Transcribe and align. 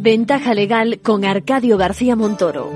Ventaja 0.00 0.54
legal 0.54 1.00
con 1.02 1.24
Arcadio 1.24 1.76
García 1.76 2.14
Montoro. 2.14 2.70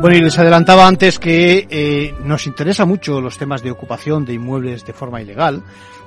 Bueno, 0.00 0.16
y 0.16 0.22
les 0.22 0.38
adelantaba 0.38 0.88
antes 0.88 1.18
que 1.18 1.66
eh, 1.68 2.14
nos 2.24 2.46
interesa 2.46 2.86
mucho 2.86 3.20
los 3.20 3.36
temas 3.36 3.62
de 3.62 3.70
ocupación 3.70 4.24
de 4.24 4.32
inmuebles 4.32 4.86
de 4.86 4.94
forma 4.94 5.20
ilegal 5.20 5.62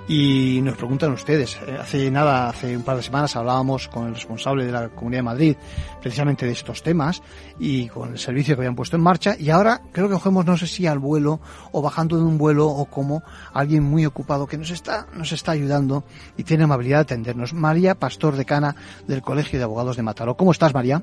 y 0.08 0.62
nos 0.62 0.78
preguntan 0.78 1.12
ustedes. 1.12 1.60
Eh, 1.68 1.78
hace 1.80 2.10
nada, 2.10 2.50
hace 2.50 2.76
un 2.76 2.84
par 2.84 2.96
de 2.96 3.04
semanas 3.04 3.36
hablábamos 3.36 3.88
con 3.90 4.08
el 4.08 4.14
responsable 4.14 4.66
de 4.66 4.72
la 4.72 4.90
Comunidad 4.90 5.20
de 5.20 5.24
Madrid 5.24 5.56
precisamente 6.02 6.46
de 6.46 6.54
estos 6.54 6.82
temas 6.82 7.22
y 7.60 7.90
con 7.90 8.12
el 8.12 8.18
servicio 8.18 8.56
que 8.56 8.62
habían 8.62 8.76
puesto 8.76 8.96
en 8.96 9.04
marcha 9.04 9.36
y 9.38 9.50
ahora 9.50 9.82
creo 9.92 10.08
que 10.08 10.14
cogemos 10.14 10.46
no 10.46 10.56
sé 10.56 10.68
si 10.68 10.88
al 10.88 11.00
vuelo 11.00 11.40
o 11.72 11.82
bajando 11.82 12.16
de 12.16 12.24
un 12.24 12.38
vuelo 12.38 12.68
o 12.68 12.86
como 12.86 13.24
alguien 13.54 13.84
muy 13.84 14.06
ocupado 14.06 14.48
que 14.48 14.58
nos 14.58 14.72
está 14.72 15.08
nos 15.14 15.32
está 15.34 15.52
ayudando 15.52 16.04
y 16.38 16.44
tiene 16.44 16.64
amabilidad 16.64 17.00
de 17.00 17.02
atendernos. 17.02 17.54
María 17.54 17.96
Pastor 17.96 18.36
Decana 18.36 18.76
del 19.08 19.22
Colegio 19.22 19.60
de 19.60 19.66
Abogados 19.66 19.98
de 19.98 20.04
Mataró. 20.04 20.36
¿Cómo 20.38 20.52
estás, 20.52 20.74
María? 20.74 21.02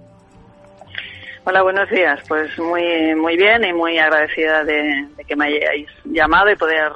Hola, 1.47 1.63
buenos 1.63 1.91
días. 1.91 2.21
Pues 2.27 2.59
muy 2.59 3.15
muy 3.15 3.37
bien 3.37 3.65
y 3.65 3.73
muy 3.75 3.99
agradecida 3.99 4.65
de, 4.65 5.07
que 5.29 5.37
me 5.37 5.47
hayáis 5.47 5.89
llamado 6.05 6.51
y 6.51 6.57
poder 6.57 6.91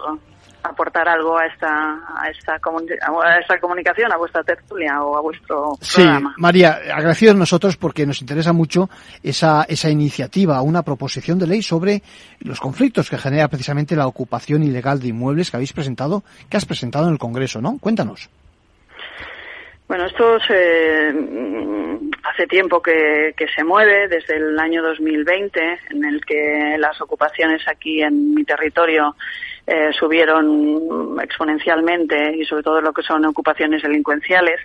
aportar 0.62 1.08
algo 1.08 1.38
a 1.38 1.46
esta 1.46 1.94
a 2.16 2.30
esta, 2.30 2.54
a 2.54 3.38
esta 3.38 3.60
comunicación, 3.60 4.12
a 4.12 4.16
vuestra 4.16 4.42
tertulia 4.42 5.02
o 5.02 5.16
a 5.16 5.20
vuestro 5.20 5.72
sí, 5.80 6.02
María, 6.36 6.78
agradecidos 6.92 7.36
nosotros 7.36 7.76
porque 7.76 8.06
nos 8.06 8.20
interesa 8.20 8.52
mucho 8.52 8.88
esa, 9.22 9.64
esa 9.68 9.90
iniciativa, 9.90 10.60
una 10.62 10.82
proposición 10.82 11.38
de 11.38 11.46
ley 11.46 11.62
sobre 11.62 12.02
los 12.40 12.60
conflictos 12.60 13.10
que 13.10 13.18
genera 13.18 13.48
precisamente 13.48 13.96
la 13.96 14.06
ocupación 14.06 14.62
ilegal 14.62 15.00
de 15.00 15.08
inmuebles 15.08 15.50
que 15.50 15.56
habéis 15.56 15.72
presentado, 15.72 16.22
que 16.50 16.56
has 16.56 16.66
presentado 16.66 17.06
en 17.06 17.12
el 17.12 17.18
Congreso, 17.18 17.60
¿no? 17.60 17.78
Cuéntanos. 17.78 18.28
Bueno, 19.88 20.04
esto 20.04 20.38
se, 20.40 21.12
mm, 21.12 22.10
hace 22.24 22.46
tiempo 22.46 22.82
que, 22.82 23.32
que, 23.34 23.46
se 23.48 23.64
mueve, 23.64 24.06
desde 24.08 24.36
el 24.36 24.58
año 24.58 24.82
2020, 24.82 25.60
en 25.90 26.04
el 26.04 26.24
que 26.26 26.76
las 26.78 27.00
ocupaciones 27.00 27.66
aquí 27.66 28.02
en 28.02 28.34
mi 28.34 28.44
territorio 28.44 29.16
eh, 29.70 29.92
subieron 29.92 31.20
exponencialmente 31.20 32.34
y 32.36 32.44
sobre 32.46 32.62
todo 32.62 32.80
lo 32.80 32.92
que 32.92 33.02
son 33.02 33.24
ocupaciones 33.26 33.82
delincuenciales 33.82 34.58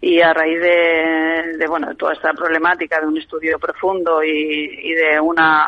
y 0.00 0.20
a 0.22 0.32
raíz 0.32 0.58
de, 0.60 1.56
de 1.58 1.66
bueno 1.66 1.94
toda 1.96 2.14
esta 2.14 2.32
problemática 2.32 2.98
de 2.98 3.08
un 3.08 3.18
estudio 3.18 3.58
profundo 3.58 4.24
y, 4.24 4.30
y, 4.30 4.92
de 4.94 5.20
una 5.20 5.66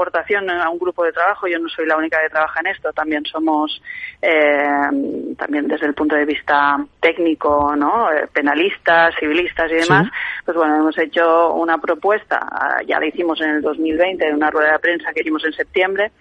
aportación 0.00 0.48
a 0.48 0.70
un 0.70 0.78
grupo 0.78 1.04
de 1.04 1.12
trabajo 1.12 1.46
yo 1.46 1.58
no 1.58 1.68
soy 1.68 1.86
la 1.86 1.96
única 1.96 2.18
que 2.22 2.30
trabaja 2.30 2.60
en 2.60 2.68
esto 2.68 2.92
también 2.92 3.22
somos 3.26 3.82
eh, 4.22 5.34
también 5.36 5.68
desde 5.68 5.86
el 5.86 5.94
punto 5.94 6.16
de 6.16 6.24
vista 6.24 6.82
técnico 7.00 7.76
no 7.76 8.10
eh, 8.10 8.26
penalistas 8.32 9.14
civilistas 9.20 9.70
y 9.70 9.74
demás 9.74 10.08
pues 10.44 10.56
bueno 10.56 10.76
hemos 10.76 10.96
hecho 10.96 11.52
una 11.52 11.76
propuesta 11.78 12.40
ya 12.86 12.98
la 12.98 13.06
hicimos 13.06 13.40
en 13.42 13.50
el 13.50 13.62
2020 13.62 14.26
en 14.26 14.36
una 14.36 14.50
rueda 14.50 14.72
de 14.72 14.78
prensa 14.78 15.12
que 15.12 15.20
hicimos 15.20 15.44
en 15.44 15.52
septiembre 15.52 16.12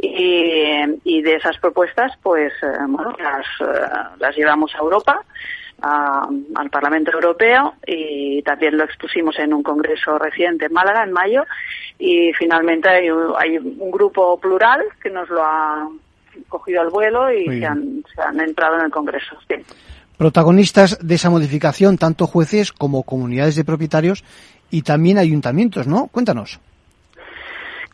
y, 0.00 0.84
y 1.02 1.22
de 1.22 1.34
esas 1.34 1.58
propuestas 1.58 2.12
pues 2.22 2.52
eh, 2.62 2.66
bueno 2.86 3.12
las, 3.18 3.46
las 4.20 4.36
llevamos 4.36 4.72
a 4.76 4.78
Europa 4.78 5.24
al 5.84 6.70
Parlamento 6.70 7.12
Europeo 7.12 7.74
y 7.86 8.42
también 8.42 8.76
lo 8.76 8.84
expusimos 8.84 9.38
en 9.38 9.52
un 9.52 9.62
congreso 9.62 10.18
reciente 10.18 10.66
en 10.66 10.72
Málaga 10.72 11.04
en 11.04 11.12
mayo 11.12 11.44
y 11.98 12.32
finalmente 12.32 12.88
hay, 12.88 13.10
un 13.10 13.90
grupo 13.90 14.38
plural 14.38 14.80
que 15.02 15.10
nos 15.10 15.28
lo 15.28 15.42
ha 15.42 15.88
cogido 16.48 16.80
al 16.80 16.90
vuelo 16.90 17.32
y 17.32 17.60
se 17.60 17.66
han, 17.66 18.40
entrado 18.40 18.78
en 18.78 18.86
el 18.86 18.90
congreso. 18.90 19.36
Protagonistas 20.16 20.98
de 21.00 21.14
esa 21.16 21.30
modificación, 21.30 21.98
tanto 21.98 22.26
jueces 22.26 22.72
como 22.72 23.02
comunidades 23.02 23.56
de 23.56 23.64
propietarios 23.64 24.24
y 24.70 24.82
también 24.82 25.18
ayuntamientos, 25.18 25.86
¿no? 25.86 26.06
Cuéntanos. 26.06 26.60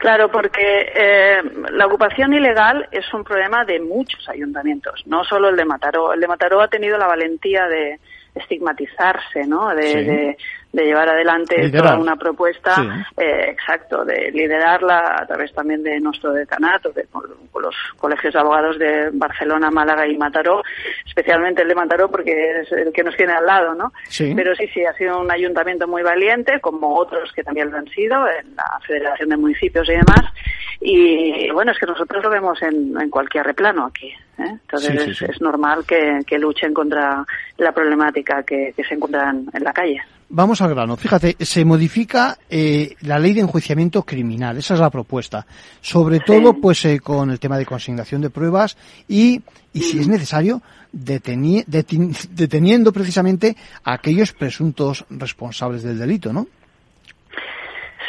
Claro, 0.00 0.31
porque 0.31 0.93
eh, 0.94 1.43
la 1.72 1.84
ocupación 1.84 2.33
ilegal 2.33 2.88
es 2.91 3.12
un 3.12 3.22
problema 3.22 3.66
de 3.66 3.81
muchos 3.81 4.27
ayuntamientos, 4.31 5.03
no 5.05 5.25
solo 5.25 5.50
el 5.50 5.56
de 5.56 5.66
Mataró. 5.66 6.15
El 6.15 6.21
de 6.21 6.27
Mataró 6.27 6.62
ha 6.62 6.69
tenido 6.69 6.97
la 6.97 7.06
valentía 7.06 7.66
de 7.66 8.00
estigmatizarse, 8.35 9.47
¿no? 9.47 9.75
de, 9.75 10.37
de 10.73 10.85
llevar 10.85 11.09
adelante 11.09 11.69
toda 11.71 11.99
una 11.99 12.17
propuesta, 12.17 13.05
eh, 13.17 13.47
exacto, 13.49 14.05
de 14.05 14.31
liderarla 14.31 15.17
a 15.21 15.27
través 15.27 15.53
también 15.53 15.83
de 15.83 15.99
nuestro 15.99 16.33
decanato, 16.33 16.91
de, 16.93 17.07
con, 17.07 17.25
los 17.61 17.75
colegios 17.99 18.33
de 18.33 18.41
abogados 18.41 18.79
de 18.79 19.11
Barcelona, 19.13 19.71
Málaga 19.71 20.07
y 20.07 20.17
Mataró, 20.17 20.63
especialmente 21.05 21.63
el 21.63 21.69
de 21.69 21.75
Mataró 21.75 22.11
porque 22.11 22.61
es 22.63 22.73
el 22.73 22.93
que 22.93 23.03
nos 23.03 23.17
tiene 23.17 23.33
al 23.33 23.45
lado, 23.45 23.75
¿no? 23.75 23.93
Pero 24.37 24.55
sí, 24.55 24.67
sí, 24.69 24.85
ha 24.85 24.95
sido 24.95 25.21
un 25.21 25.31
ayuntamiento 25.31 25.87
muy 25.89 26.03
valiente, 26.03 26.61
como 26.61 26.95
otros 26.97 27.33
que 27.33 27.43
también 27.43 27.71
lo 27.71 27.79
han 27.79 27.89
sido, 27.89 28.27
en 28.29 28.55
la 28.55 28.81
Federación 28.87 29.29
de 29.31 29.37
Municipios 29.37 29.89
y 29.89 29.93
demás, 29.93 30.33
y 30.81 31.51
bueno, 31.51 31.73
es 31.73 31.79
que 31.79 31.87
nosotros 31.87 32.23
lo 32.23 32.31
vemos 32.31 32.61
en, 32.63 32.99
en 32.99 33.11
cualquier 33.11 33.45
replano 33.45 33.87
aquí. 33.87 34.09
¿eh? 34.39 34.59
Entonces 34.63 35.21
es, 35.21 35.41
normal 35.41 35.85
que, 35.87 36.21
que, 36.27 36.39
luchen 36.39 36.73
contra 36.73 37.25
la 37.59 37.73
problemática 37.73 38.43
que, 38.43 38.73
que 38.75 38.85
se 38.85 38.95
encuentran 38.95 39.47
en 39.53 39.63
la 39.63 39.73
calle. 39.73 40.01
Vamos 40.33 40.63
al 40.63 40.71
grano. 40.71 40.97
Fíjate, 40.97 41.37
se 41.41 41.65
modifica 41.65 42.39
eh, 42.49 42.95
la 43.01 43.19
ley 43.19 43.35
de 43.35 43.41
enjuiciamiento 43.41 44.05
criminal. 44.05 44.57
Esa 44.57 44.75
es 44.75 44.81
la 44.81 44.89
propuesta. 44.89 45.45
Sobre 45.81 46.21
todo, 46.21 46.55
pues, 46.55 46.85
eh, 46.85 47.01
con 47.01 47.31
el 47.31 47.41
tema 47.41 47.59
de 47.59 47.67
consignación 47.67 48.21
de 48.21 48.31
pruebas 48.31 48.77
y, 49.09 49.43
y 49.73 49.81
si 49.81 49.99
es 49.99 50.07
necesario, 50.07 50.63
deteniendo 50.93 52.93
precisamente 52.93 53.57
a 53.83 53.95
aquellos 53.95 54.33
presuntos 54.33 55.05
responsables 55.11 55.83
del 55.83 55.99
delito, 55.99 56.33
¿no? 56.33 56.47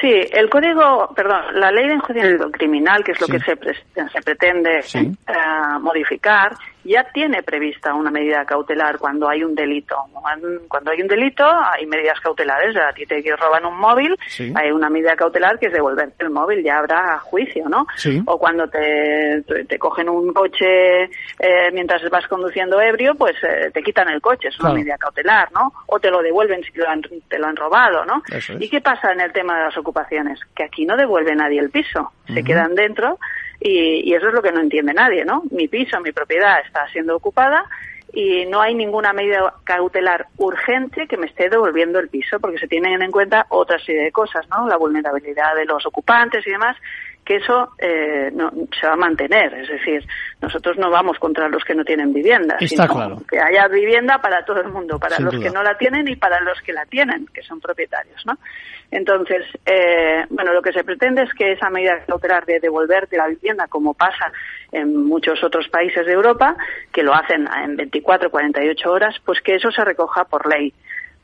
Sí, 0.02 0.12
el 0.32 0.50
código, 0.50 1.14
perdón, 1.16 1.60
la 1.60 1.72
ley 1.72 1.88
de 1.88 1.94
enjuiciamiento 1.94 2.50
criminal, 2.50 3.04
que 3.04 3.12
es 3.12 3.22
lo 3.22 3.28
que 3.28 3.40
se, 3.40 3.56
se 3.56 4.22
pretende 4.24 4.80
eh, 4.80 5.12
modificar, 5.80 6.54
ya 6.84 7.04
tiene 7.14 7.44
prevista 7.44 7.94
una 7.94 8.10
medida 8.10 8.44
cautelar 8.46 8.98
cuando 8.98 9.30
hay 9.30 9.44
un 9.44 9.54
delito. 9.54 9.96
Cuando 10.68 10.92
hay 10.92 11.02
un 11.02 11.08
delito 11.08 11.46
hay 11.46 11.86
medidas 11.86 12.20
cautelares. 12.20 12.76
A 12.76 12.94
ti 12.94 13.06
te 13.06 13.22
roban 13.36 13.66
un 13.66 13.78
móvil, 13.78 14.18
hay 14.56 14.72
una 14.72 14.90
medida 14.90 15.16
cautelar 15.16 15.60
que 15.60 15.68
es 15.68 15.74
devolverte 15.74 16.24
el 16.24 16.32
móvil, 16.32 16.64
ya 16.64 16.80
habrá 16.80 17.20
juicio, 17.20 17.70
¿no? 17.70 17.86
O 18.26 18.38
cuando 18.38 18.68
te, 18.68 19.44
te, 19.68 19.78
cogen 19.78 20.10
un 20.10 20.34
coche 20.34 21.04
eh, 21.04 21.72
mientras 21.74 22.02
vas 22.10 22.28
conduciendo 22.28 22.82
ebrio, 22.82 23.16
pues 23.16 23.36
eh, 23.44 23.70
te 23.72 23.82
quitan 23.84 24.10
el 24.10 24.22
coche, 24.22 24.48
es 24.48 24.60
una 24.60 24.74
medida 24.74 24.98
cautelar, 24.98 25.52
¿no? 25.52 25.72
O 25.88 26.00
te 26.00 26.10
lo 26.10 26.22
devuelven 26.22 26.64
si 26.64 26.72
te 26.72 26.80
lo 26.80 26.90
han, 26.90 27.02
te 27.02 27.38
lo 27.38 27.48
han 27.48 27.56
robado, 27.56 28.06
¿no? 28.06 28.24
¿Y 28.60 28.70
qué 28.70 28.82
pasa 28.82 29.12
en 29.12 29.22
el 29.22 29.32
tema 29.32 29.58
de 29.58 29.66
las 29.66 29.78
ocupaciones? 29.78 29.91
Que 30.56 30.64
aquí 30.64 30.86
no 30.86 30.98
devuelve 30.98 31.36
nadie 31.36 31.60
el 31.60 31.70
piso, 31.70 32.12
se 32.28 32.44
quedan 32.44 32.76
dentro 32.76 33.20
y, 33.60 34.14
eso 34.14 34.28
es 34.28 34.34
lo 34.34 34.42
que 34.42 34.52
no 34.52 34.60
entiende 34.60 34.94
nadie, 34.94 35.24
¿no? 35.24 35.44
Mi 35.52 35.68
piso, 35.68 36.00
mi 36.02 36.12
propiedad 36.12 36.60
está 36.66 36.88
siendo 36.92 37.16
ocupada 37.16 37.66
y 38.14 38.46
no 38.48 38.62
hay 38.62 38.74
ninguna 38.76 39.14
medida 39.14 39.54
cautelar 39.64 40.28
urgente 40.38 41.08
que 41.08 41.18
me 41.18 41.28
esté 41.28 41.50
devolviendo 41.50 42.00
el 42.00 42.10
piso 42.10 42.40
porque 42.40 42.58
se 42.58 42.68
tienen 42.68 43.02
en 43.02 43.12
cuenta 43.12 43.46
otra 43.50 43.80
serie 43.80 44.04
de 44.04 44.12
cosas, 44.12 44.48
¿no? 44.50 44.68
La 44.68 44.78
vulnerabilidad 44.78 45.56
de 45.56 45.66
los 45.66 45.86
ocupantes 45.86 46.46
y 46.46 46.52
demás 46.52 46.76
que 47.26 47.36
eso 47.38 47.70
eh, 47.78 48.32
no, 48.34 48.52
se 48.80 48.88
va 48.88 48.94
a 48.94 48.98
mantener. 48.98 49.54
Es 49.54 49.70
decir, 49.70 50.06
nosotros 50.42 50.78
no 50.78 50.90
vamos 50.90 51.20
contra 51.20 51.48
los 51.48 51.64
que 51.64 51.76
no 51.76 51.84
tienen 51.84 52.14
vivienda, 52.14 52.58
sino 52.60 53.24
que 53.30 53.40
haya 53.40 53.68
vivienda 53.68 54.20
para 54.20 54.44
todo 54.44 54.62
el 54.62 54.70
mundo, 54.70 55.00
para 55.00 55.20
los 55.20 55.36
que 55.40 55.50
no 55.50 55.62
la 55.62 55.78
tienen 55.78 56.08
y 56.08 56.16
para 56.16 56.40
los 56.42 56.60
que 56.62 56.74
la 56.74 56.86
tienen, 56.86 57.28
que 57.34 57.44
son 57.44 57.60
propietarios. 57.60 58.26
¿no? 58.26 58.38
Entonces, 58.90 59.46
eh, 59.66 60.26
bueno, 60.30 60.54
lo 60.54 60.62
que 60.62 60.74
se 60.74 60.84
pretende 60.84 61.24
es 61.24 61.34
que 61.34 61.54
esa 61.54 61.70
medida 61.70 62.04
cautelar 62.06 62.46
de 62.46 62.60
devolverte 62.60 63.18
la 63.18 63.28
vivienda, 63.28 63.68
como 63.68 63.94
pasa 63.94 64.32
en 64.72 65.06
muchos 65.06 65.44
otros 65.44 65.68
países 65.70 66.06
de 66.06 66.14
Europa, 66.14 66.56
que 66.92 67.04
lo 67.04 67.14
hacen 67.14 67.48
en 67.64 67.78
24, 67.78 68.30
48 68.30 68.92
horas, 68.92 69.16
pues 69.24 69.42
que 69.42 69.56
eso 69.56 69.72
se 69.72 69.86
recoja 69.86 70.26
por 70.26 70.48
ley. 70.48 70.74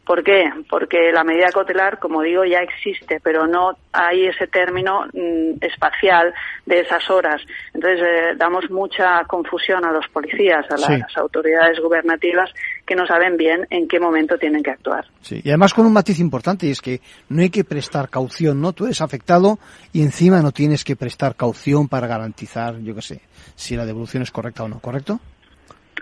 ¿Por 0.07 0.23
qué? 0.23 0.45
Porque 0.69 1.11
la 1.11 1.25
medida 1.25 1.47
cautelar, 1.51 1.99
como 1.99 2.21
digo, 2.21 2.45
ya 2.45 2.59
existe, 2.59 3.19
pero 3.21 3.45
no 3.45 3.73
hay 3.91 4.27
ese 4.27 4.47
término 4.47 5.05
mm, 5.13 5.57
espacial 5.59 6.33
de 6.65 6.79
esas 6.79 7.09
horas. 7.09 7.41
Entonces, 7.73 7.99
eh, 7.99 8.35
damos 8.37 8.69
mucha 8.71 9.21
confusión 9.25 9.83
a 9.83 9.91
los 9.91 10.07
policías, 10.07 10.65
a 10.71 10.77
las 10.77 11.17
autoridades 11.17 11.81
gubernativas, 11.81 12.49
que 12.85 12.95
no 12.95 13.05
saben 13.05 13.35
bien 13.35 13.67
en 13.69 13.85
qué 13.89 13.99
momento 13.99 14.37
tienen 14.37 14.63
que 14.63 14.71
actuar. 14.71 15.05
Sí, 15.19 15.41
y 15.43 15.49
además 15.49 15.73
con 15.73 15.85
un 15.85 15.91
matiz 15.91 16.19
importante, 16.19 16.67
y 16.67 16.71
es 16.71 16.81
que 16.81 17.01
no 17.27 17.41
hay 17.41 17.49
que 17.49 17.65
prestar 17.65 18.07
caución, 18.07 18.61
¿no? 18.61 18.71
Tú 18.71 18.85
eres 18.85 19.01
afectado 19.01 19.59
y 19.91 20.03
encima 20.03 20.41
no 20.41 20.53
tienes 20.53 20.85
que 20.85 20.95
prestar 20.95 21.35
caución 21.35 21.89
para 21.89 22.07
garantizar, 22.07 22.79
yo 22.79 22.95
qué 22.95 23.01
sé, 23.01 23.21
si 23.55 23.75
la 23.75 23.85
devolución 23.85 24.23
es 24.23 24.31
correcta 24.31 24.63
o 24.63 24.69
no, 24.69 24.79
¿correcto? 24.79 25.19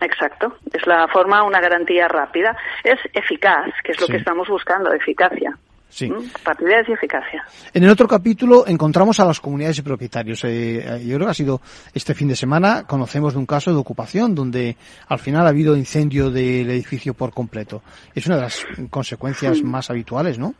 Exacto, 0.02 0.58
es 0.74 0.86
la 0.86 1.08
forma, 1.08 1.44
una 1.44 1.60
garantía 1.60 2.08
rápida. 2.08 2.56
Es 2.84 3.00
eficaz, 3.14 3.72
que 3.84 3.94
es 3.94 4.02
lo 4.02 4.08
que 4.08 4.18
estamos 4.18 4.48
buscando, 4.48 4.92
eficacia. 4.94 5.58
Sí. 5.88 6.12
Rapidez 6.44 6.90
y 6.90 6.92
eficacia. 6.92 7.46
En 7.74 7.86
el 7.86 7.90
otro 7.90 8.06
capítulo 8.06 8.68
encontramos 8.68 9.18
a 9.22 9.26
las 9.26 9.40
comunidades 9.40 9.80
y 9.80 9.82
propietarios. 9.82 10.44
Eh, 10.44 10.84
yo 11.06 11.16
creo 11.16 11.28
que 11.28 11.32
ha 11.32 11.34
sido 11.34 11.62
este 11.94 12.14
fin 12.14 12.28
de 12.28 12.36
semana, 12.36 12.84
conocemos 12.86 13.34
de 13.34 13.40
un 13.40 13.46
caso 13.46 13.72
de 13.72 13.78
ocupación 13.78 14.36
donde 14.36 14.76
al 15.08 15.20
final 15.20 15.46
ha 15.46 15.50
habido 15.50 15.78
incendio 15.78 16.30
del 16.30 16.70
edificio 16.70 17.14
por 17.14 17.34
completo. 17.34 17.82
Es 18.14 18.28
una 18.28 18.36
de 18.36 18.42
las 18.42 18.66
consecuencias 18.90 19.62
mm. 19.62 19.66
más 19.66 19.90
habituales, 19.90 20.38
¿no? 20.38 20.54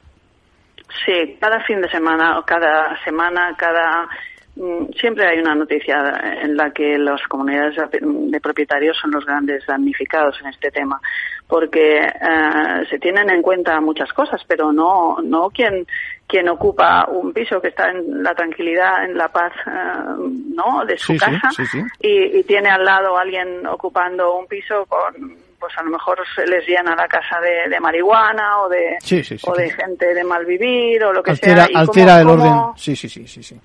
Sí, 1.06 1.38
cada 1.42 1.62
fin 1.66 1.82
de 1.82 1.90
semana, 1.90 2.40
o 2.40 2.44
cada 2.44 2.96
semana, 3.04 3.54
cada 3.58 4.08
Mm, 4.08 4.35
siempre 5.00 5.28
hay 5.28 5.40
una 5.40 5.54
noticia 5.54 6.40
en 6.42 6.56
la 6.56 6.72
que 6.72 6.98
las 6.98 7.22
comunidades 7.28 7.76
de 7.92 8.40
propietarios 8.40 8.98
son 8.98 9.12
los 9.12 9.26
grandes 9.26 9.66
damnificados 9.66 10.40
en 10.42 10.48
este 10.48 10.72
tema, 10.72 11.00
porque 11.48 12.00
eh, 12.00 12.86
se 12.90 12.98
tienen 13.00 13.30
en 13.30 13.42
cuenta 13.42 13.80
muchas 13.82 14.12
cosas, 14.14 14.42
pero 14.48 14.72
no 14.72 15.18
no 15.22 15.50
quien 15.50 15.86
quien 16.28 16.50
ocupa 16.50 17.06
un 17.10 17.34
piso 17.34 17.62
que 17.62 17.68
está 17.68 17.90
en 17.92 18.24
la 18.24 18.34
tranquilidad, 18.34 19.06
en 19.06 19.18
la 19.18 19.28
paz, 19.28 19.54
eh, 19.68 19.72
no, 20.56 20.86
de 20.86 20.98
su 20.98 21.16
casa 21.18 21.50
y, 22.00 22.44
tiene 22.44 22.70
al 22.70 22.84
lado 22.84 23.18
alguien 23.18 23.66
ocupando 23.68 24.38
un 24.38 24.48
piso 24.48 24.86
con 24.86 25.46
pues 25.60 25.74
a 25.78 25.84
lo 25.84 25.90
mejor 25.90 26.20
se 26.36 26.46
les 26.46 26.66
llena 26.68 26.96
la 26.96 27.08
casa 27.08 27.40
de, 27.40 27.80
marihuana 27.80 28.62
o 28.62 28.70
de 28.70 28.98
o 29.44 29.56
de 29.56 29.70
gente 29.72 30.14
de 30.14 30.24
mal 30.24 30.46
vivir 30.46 31.04
o 31.04 31.12
lo 31.12 31.24
que 31.24 31.36
sea. 31.36 31.68
altera 31.74 32.22
el 32.22 32.28
orden. 32.28 32.54
Sí, 32.76 32.96
sí, 32.96 33.10
sí, 33.10 33.28
sí, 33.28 33.42
sí. 33.42 33.60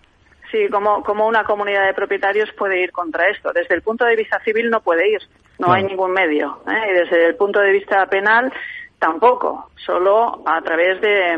Sí, 0.50 0.68
como, 0.68 1.02
como 1.04 1.26
una 1.26 1.44
comunidad 1.44 1.86
de 1.86 1.94
propietarios 1.94 2.50
puede 2.52 2.82
ir 2.82 2.92
contra 2.92 3.28
esto. 3.28 3.52
Desde 3.52 3.74
el 3.74 3.82
punto 3.82 4.04
de 4.04 4.16
vista 4.16 4.40
civil 4.40 4.68
no 4.68 4.80
puede 4.80 5.08
ir, 5.08 5.20
no 5.58 5.72
hay 5.72 5.84
ningún 5.84 6.12
medio. 6.12 6.60
¿eh? 6.66 6.90
Y 6.90 6.92
desde 6.94 7.26
el 7.26 7.36
punto 7.36 7.60
de 7.60 7.70
vista 7.70 8.04
penal 8.06 8.52
Tampoco, 9.00 9.70
solo 9.76 10.42
a 10.44 10.60
través 10.60 11.00
de, 11.00 11.34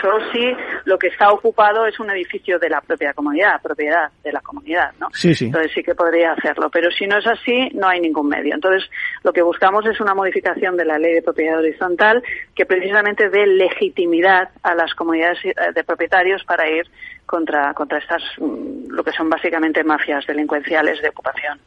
solo 0.00 0.32
si 0.32 0.56
lo 0.86 0.98
que 0.98 1.08
está 1.08 1.30
ocupado 1.30 1.86
es 1.86 2.00
un 2.00 2.08
edificio 2.08 2.58
de 2.58 2.70
la 2.70 2.80
propia 2.80 3.12
comunidad, 3.12 3.60
propiedad 3.60 4.10
de 4.24 4.32
la 4.32 4.40
comunidad, 4.40 4.94
¿no? 4.98 5.08
Sí, 5.12 5.34
sí. 5.34 5.44
Entonces 5.44 5.72
sí 5.74 5.82
que 5.82 5.94
podría 5.94 6.32
hacerlo, 6.32 6.70
pero 6.70 6.90
si 6.90 7.06
no 7.06 7.18
es 7.18 7.26
así, 7.26 7.68
no 7.74 7.86
hay 7.86 8.00
ningún 8.00 8.28
medio. 8.28 8.54
Entonces, 8.54 8.88
lo 9.24 9.30
que 9.30 9.42
buscamos 9.42 9.84
es 9.84 10.00
una 10.00 10.14
modificación 10.14 10.74
de 10.74 10.86
la 10.86 10.98
ley 10.98 11.12
de 11.12 11.20
propiedad 11.20 11.58
horizontal 11.58 12.22
que 12.54 12.64
precisamente 12.64 13.28
dé 13.28 13.46
legitimidad 13.46 14.48
a 14.62 14.74
las 14.74 14.94
comunidades 14.94 15.38
eh, 15.44 15.52
de 15.74 15.84
propietarios 15.84 16.42
para 16.44 16.66
ir 16.66 16.86
contra, 17.26 17.74
contra 17.74 17.98
estas, 17.98 18.22
mm, 18.38 18.88
lo 18.88 19.04
que 19.04 19.12
son 19.12 19.28
básicamente 19.28 19.84
mafias 19.84 20.26
delincuenciales 20.26 21.02
de 21.02 21.10
ocupación 21.10 21.60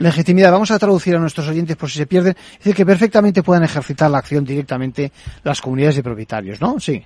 legitimidad. 0.00 0.50
Vamos 0.50 0.72
a 0.72 0.78
traducir 0.78 1.14
a 1.14 1.18
nuestros 1.18 1.48
oyentes 1.48 1.76
por 1.76 1.88
si 1.88 1.98
se 1.98 2.06
pierden. 2.06 2.34
Es 2.36 2.58
decir, 2.58 2.74
que 2.74 2.84
perfectamente 2.84 3.42
puedan 3.42 3.62
ejercitar 3.62 4.10
la 4.10 4.18
acción 4.18 4.44
directamente 4.44 5.12
las 5.44 5.60
comunidades 5.60 5.96
de 5.96 6.02
propietarios, 6.02 6.60
¿no? 6.60 6.80
Sí. 6.80 7.04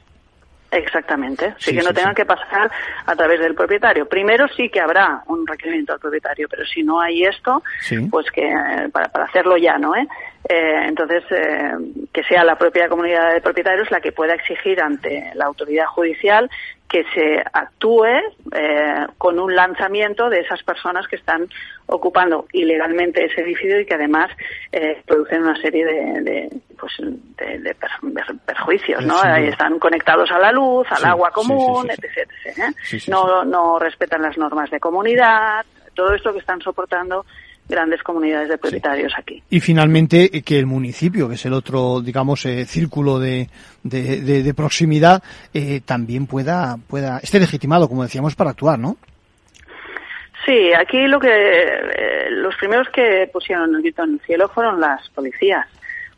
Exactamente, 0.70 1.54
sí, 1.58 1.72
que 1.72 1.82
no 1.82 1.92
tengan 1.92 2.16
que 2.16 2.24
pasar 2.24 2.68
a 3.06 3.14
través 3.14 3.38
del 3.38 3.54
propietario. 3.54 4.06
Primero 4.06 4.46
sí 4.56 4.68
que 4.68 4.80
habrá 4.80 5.22
un 5.28 5.46
requerimiento 5.46 5.92
al 5.92 6.00
propietario, 6.00 6.48
pero 6.50 6.64
si 6.66 6.82
no 6.82 7.00
hay 7.00 7.22
esto, 7.22 7.62
pues 8.10 8.26
que 8.32 8.52
para, 8.92 9.06
para 9.06 9.26
hacerlo 9.26 9.56
ya, 9.56 9.78
¿no? 9.78 9.94
¿Eh? 9.94 10.04
Eh, 10.48 10.86
entonces, 10.88 11.22
eh, 11.30 11.74
que 12.12 12.24
sea 12.24 12.42
la 12.42 12.56
propia 12.56 12.88
comunidad 12.88 13.34
de 13.34 13.40
propietarios 13.40 13.88
la 13.92 14.00
que 14.00 14.10
pueda 14.10 14.34
exigir 14.34 14.80
ante 14.82 15.30
la 15.34 15.46
autoridad 15.46 15.86
judicial 15.86 16.50
que 16.94 17.04
se 17.12 17.42
actúe 17.52 18.06
eh, 18.52 19.06
con 19.18 19.40
un 19.40 19.52
lanzamiento 19.52 20.30
de 20.30 20.38
esas 20.38 20.62
personas 20.62 21.08
que 21.08 21.16
están 21.16 21.48
ocupando 21.86 22.46
ilegalmente 22.52 23.24
ese 23.24 23.40
edificio 23.40 23.80
y 23.80 23.84
que 23.84 23.94
además 23.94 24.30
eh, 24.70 25.02
producen 25.04 25.42
una 25.42 25.60
serie 25.60 25.84
de, 25.84 26.50
pues, 26.78 26.92
de, 27.00 27.76
perjuicios, 28.46 29.04
¿no? 29.04 29.20
están 29.24 29.80
conectados 29.80 30.30
a 30.30 30.38
la 30.38 30.52
luz, 30.52 30.86
al 30.92 31.04
agua 31.04 31.32
común, 31.32 31.90
etc. 31.90 32.30
¿eh? 32.44 33.00
no, 33.08 33.44
no 33.44 33.80
respetan 33.80 34.22
las 34.22 34.38
normas 34.38 34.70
de 34.70 34.78
comunidad, 34.78 35.66
todo 35.94 36.14
esto 36.14 36.32
que 36.32 36.38
están 36.38 36.60
soportando 36.60 37.26
grandes 37.68 38.02
comunidades 38.02 38.48
de 38.48 38.58
propietarios 38.58 39.12
aquí. 39.16 39.42
Y 39.50 39.60
finalmente 39.60 40.36
eh, 40.36 40.42
que 40.42 40.58
el 40.58 40.66
municipio, 40.66 41.28
que 41.28 41.34
es 41.34 41.46
el 41.46 41.52
otro, 41.52 42.00
digamos, 42.00 42.44
eh, 42.46 42.64
círculo 42.66 43.18
de, 43.18 43.48
de, 43.82 44.54
proximidad, 44.54 45.22
eh, 45.52 45.80
también 45.84 46.26
pueda, 46.26 46.76
pueda, 46.88 47.18
esté 47.18 47.40
legitimado, 47.40 47.88
como 47.88 48.02
decíamos, 48.02 48.34
para 48.34 48.50
actuar, 48.50 48.78
¿no? 48.78 48.96
Sí, 50.44 50.72
aquí 50.74 51.06
lo 51.06 51.18
que 51.18 52.28
los 52.30 52.54
primeros 52.56 52.88
que 52.90 53.30
pusieron 53.32 53.74
el 53.74 53.80
grito 53.80 54.04
en 54.04 54.14
el 54.14 54.20
cielo 54.20 54.48
fueron 54.48 54.78
las 54.78 55.08
policías, 55.10 55.66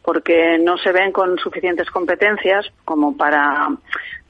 porque 0.06 0.56
no 0.56 0.78
se 0.78 0.92
ven 0.92 1.10
con 1.10 1.36
suficientes 1.36 1.90
competencias 1.90 2.64
como 2.84 3.16
para 3.16 3.68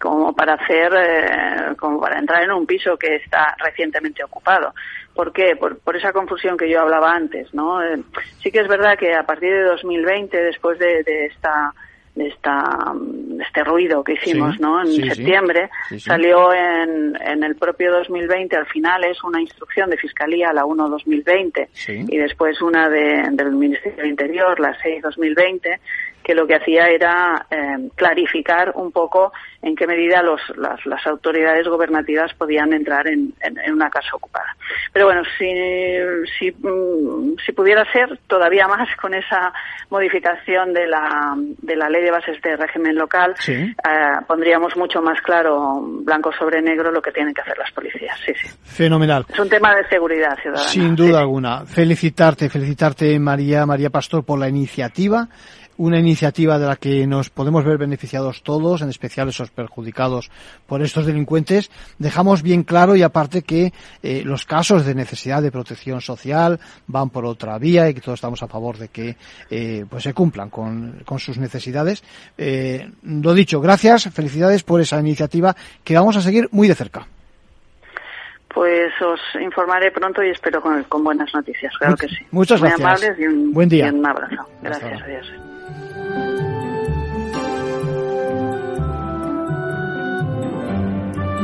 como 0.00 0.34
para 0.34 0.54
hacer 0.54 1.76
como 1.76 2.00
para 2.00 2.18
entrar 2.18 2.42
en 2.42 2.50
un 2.52 2.64
piso 2.64 2.96
que 2.96 3.16
está 3.16 3.54
recientemente 3.58 4.24
ocupado. 4.24 4.74
¿Por 5.14 5.34
qué? 5.34 5.54
Por, 5.54 5.78
por, 5.78 5.94
esa 5.94 6.14
confusión 6.14 6.56
que 6.56 6.70
yo 6.70 6.80
hablaba 6.80 7.12
antes, 7.12 7.52
¿no? 7.52 7.82
Eh, 7.82 8.02
sí 8.42 8.50
que 8.50 8.60
es 8.60 8.68
verdad 8.68 8.98
que 8.98 9.14
a 9.14 9.24
partir 9.24 9.52
de 9.52 9.64
2020, 9.64 10.34
después 10.44 10.78
de, 10.78 11.02
de 11.02 11.26
esta 11.26 11.74
de 12.16 12.28
esta 12.28 12.92
este 13.40 13.62
ruido 13.62 14.02
que 14.02 14.14
hicimos 14.14 14.58
no 14.58 14.82
en 14.82 14.88
septiembre. 14.88 15.70
Salió 15.98 16.52
en, 16.52 17.14
en 17.20 17.44
el 17.44 17.54
propio 17.56 17.92
2020 17.92 18.56
al 18.56 18.66
final 18.66 19.04
es 19.04 19.22
una 19.22 19.40
instrucción 19.40 19.90
de 19.90 19.96
fiscalía 19.98 20.52
la 20.52 20.64
1 20.64 20.88
2020 20.88 21.68
y 21.88 22.16
después 22.16 22.60
una 22.62 22.88
de, 22.88 23.28
del 23.32 23.52
Ministerio 23.52 23.98
del 23.98 24.10
Interior 24.10 24.58
la 24.58 24.76
6 24.82 25.02
2020 25.02 25.80
que 26.26 26.34
lo 26.34 26.44
que 26.44 26.56
hacía 26.56 26.88
era 26.88 27.46
eh, 27.48 27.88
clarificar 27.94 28.72
un 28.74 28.90
poco 28.90 29.32
en 29.62 29.76
qué 29.76 29.86
medida 29.86 30.24
los, 30.24 30.40
las, 30.56 30.84
las, 30.84 31.06
autoridades 31.06 31.68
gobernativas 31.68 32.34
podían 32.34 32.72
entrar 32.72 33.06
en, 33.06 33.32
en, 33.40 33.72
una 33.72 33.88
casa 33.90 34.08
ocupada. 34.12 34.56
Pero 34.92 35.06
bueno, 35.06 35.22
si, 35.38 35.46
si, 36.36 36.50
mm, 36.50 37.36
si, 37.46 37.52
pudiera 37.52 37.84
ser 37.92 38.18
todavía 38.26 38.66
más 38.76 38.88
con 38.96 39.14
esa 39.14 39.52
modificación 39.88 40.72
de 40.72 40.88
la, 40.88 41.36
de 41.36 41.76
la 41.76 41.88
ley 41.88 42.02
de 42.02 42.10
bases 42.10 42.42
de 42.42 42.56
régimen 42.56 42.96
local, 42.96 43.36
eh, 43.46 43.72
pondríamos 44.26 44.76
mucho 44.76 45.00
más 45.00 45.20
claro, 45.20 45.80
blanco 46.02 46.32
sobre 46.36 46.60
negro, 46.60 46.90
lo 46.90 47.00
que 47.00 47.12
tienen 47.12 47.34
que 47.34 47.42
hacer 47.42 47.56
las 47.56 47.70
policías. 47.70 48.18
Sí, 48.26 48.32
sí. 48.34 48.48
Fenomenal. 48.64 49.24
Es 49.28 49.38
un 49.38 49.48
tema 49.48 49.76
de 49.76 49.86
seguridad 49.88 50.36
ciudadana. 50.42 50.70
Sin 50.70 50.96
duda 50.96 51.20
alguna. 51.20 51.64
Felicitarte, 51.66 52.48
felicitarte 52.48 53.16
María, 53.20 53.64
María 53.64 53.90
Pastor 53.90 54.24
por 54.24 54.40
la 54.40 54.48
iniciativa 54.48 55.28
una 55.78 55.98
iniciativa 55.98 56.58
de 56.58 56.66
la 56.66 56.76
que 56.76 57.06
nos 57.06 57.30
podemos 57.30 57.64
ver 57.64 57.78
beneficiados 57.78 58.42
todos, 58.42 58.82
en 58.82 58.88
especial 58.88 59.28
esos 59.28 59.50
perjudicados 59.50 60.30
por 60.66 60.82
estos 60.82 61.06
delincuentes. 61.06 61.70
Dejamos 61.98 62.42
bien 62.42 62.62
claro 62.62 62.96
y 62.96 63.02
aparte 63.02 63.42
que 63.42 63.72
eh, 64.02 64.22
los 64.24 64.44
casos 64.44 64.84
de 64.84 64.94
necesidad 64.94 65.42
de 65.42 65.52
protección 65.52 66.00
social 66.00 66.60
van 66.86 67.10
por 67.10 67.24
otra 67.24 67.58
vía 67.58 67.88
y 67.88 67.94
que 67.94 68.00
todos 68.00 68.16
estamos 68.18 68.42
a 68.42 68.48
favor 68.48 68.78
de 68.78 68.88
que 68.88 69.16
eh, 69.50 69.84
pues 69.88 70.02
se 70.02 70.14
cumplan 70.14 70.50
con, 70.50 71.02
con 71.04 71.18
sus 71.18 71.38
necesidades. 71.38 72.02
Eh, 72.38 72.90
lo 73.02 73.34
dicho, 73.34 73.60
gracias, 73.60 74.08
felicidades 74.12 74.62
por 74.62 74.80
esa 74.80 75.00
iniciativa 75.00 75.54
que 75.84 75.94
vamos 75.94 76.16
a 76.16 76.20
seguir 76.20 76.48
muy 76.52 76.68
de 76.68 76.74
cerca. 76.74 77.06
Pues 78.56 78.90
os 79.02 79.20
informaré 79.38 79.90
pronto 79.90 80.22
y 80.22 80.30
espero 80.30 80.62
con, 80.62 80.82
con 80.84 81.04
buenas 81.04 81.28
noticias, 81.34 81.76
claro 81.78 81.94
que 81.94 82.08
sí. 82.08 82.24
Muchas 82.30 82.58
gracias. 82.58 82.80
Muy 82.80 82.86
amables 82.86 83.18
y 83.18 83.26
un, 83.26 83.52
Buen 83.52 83.68
día. 83.68 83.88
Y 83.88 83.90
un 83.90 84.06
abrazo. 84.06 84.48
Gracias, 84.62 85.02
adiós. 85.02 85.55